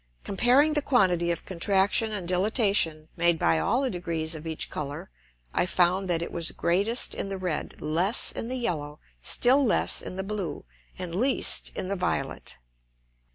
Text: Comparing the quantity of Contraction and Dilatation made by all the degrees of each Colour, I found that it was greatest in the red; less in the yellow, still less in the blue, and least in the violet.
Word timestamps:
Comparing 0.23 0.73
the 0.73 0.81
quantity 0.81 1.29
of 1.29 1.45
Contraction 1.45 2.11
and 2.11 2.27
Dilatation 2.27 3.07
made 3.15 3.37
by 3.37 3.59
all 3.59 3.83
the 3.83 3.89
degrees 3.91 4.33
of 4.33 4.47
each 4.47 4.71
Colour, 4.71 5.11
I 5.53 5.67
found 5.67 6.07
that 6.09 6.23
it 6.23 6.31
was 6.31 6.49
greatest 6.49 7.13
in 7.13 7.29
the 7.29 7.37
red; 7.37 7.79
less 7.79 8.31
in 8.31 8.47
the 8.47 8.57
yellow, 8.57 8.99
still 9.21 9.63
less 9.63 10.01
in 10.01 10.15
the 10.15 10.23
blue, 10.23 10.65
and 10.97 11.13
least 11.13 11.71
in 11.75 11.87
the 11.87 11.95
violet. 11.95 12.57